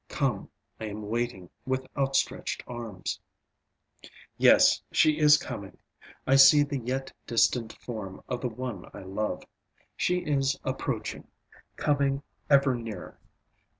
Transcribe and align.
Come, 0.09 0.49
I 0.79 0.85
am 0.85 1.09
waiting 1.09 1.51
with 1.63 1.85
outstretched 1.95 2.63
arms. 2.65 3.19
Yes, 4.35 4.81
she 4.91 5.19
is 5.19 5.37
coming. 5.37 5.77
I 6.25 6.37
see 6.37 6.63
the 6.63 6.79
yet 6.79 7.11
distant 7.27 7.73
form 7.73 8.23
of 8.27 8.41
the 8.41 8.49
one 8.49 8.89
I 8.95 9.03
love. 9.03 9.43
She 9.95 10.21
is 10.21 10.57
approaching, 10.63 11.27
coming 11.75 12.23
ever 12.49 12.73
nearer. 12.73 13.19